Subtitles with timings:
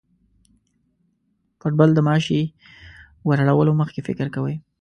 [1.59, 2.39] پر بل د ماشې
[3.27, 4.55] وراړولو مخکې فکر کوي.